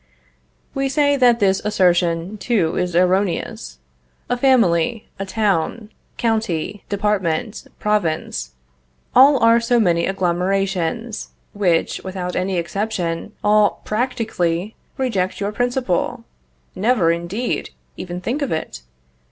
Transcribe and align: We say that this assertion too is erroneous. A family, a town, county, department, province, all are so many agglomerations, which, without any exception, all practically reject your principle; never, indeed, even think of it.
We 0.73 0.89
say 0.89 1.15
that 1.15 1.39
this 1.39 1.61
assertion 1.63 2.39
too 2.39 2.75
is 2.75 2.95
erroneous. 2.95 3.77
A 4.31 4.35
family, 4.35 5.07
a 5.19 5.27
town, 5.27 5.91
county, 6.17 6.83
department, 6.89 7.67
province, 7.77 8.53
all 9.13 9.37
are 9.43 9.59
so 9.59 9.79
many 9.79 10.07
agglomerations, 10.07 11.29
which, 11.53 12.01
without 12.03 12.35
any 12.35 12.57
exception, 12.57 13.33
all 13.43 13.83
practically 13.85 14.73
reject 14.97 15.39
your 15.39 15.51
principle; 15.51 16.23
never, 16.73 17.11
indeed, 17.11 17.69
even 17.95 18.21
think 18.21 18.41
of 18.41 18.51
it. 18.51 18.81